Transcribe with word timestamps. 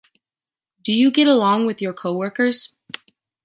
Do 0.81 0.93
you 0.95 1.11
get 1.11 1.27
along 1.27 1.67
with 1.67 1.79
your 1.79 1.93
coworkers? 1.93 2.73